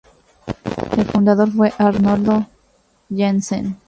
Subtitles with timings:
[0.97, 2.47] El fundador fue Arnoldo
[3.15, 3.77] Janssen.